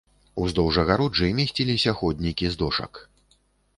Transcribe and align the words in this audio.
Уздоўж 0.43 0.75
агароджы 0.83 1.29
месціліся 1.41 1.91
ходнікі 2.03 2.45
з 2.57 2.63
дошак. 2.63 2.93